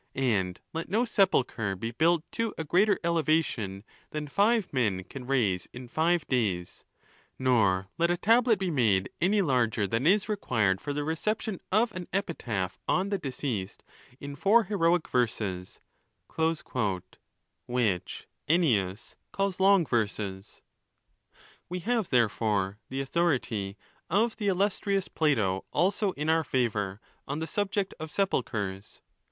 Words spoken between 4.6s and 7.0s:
men can raise in five days;